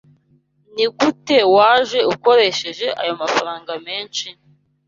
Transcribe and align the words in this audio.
Nigute 0.73 1.37
waje 1.55 1.99
ukoresheje 2.13 2.87
ayo 3.01 3.13
mafaranga 3.21 3.71
menshi? 3.85 4.27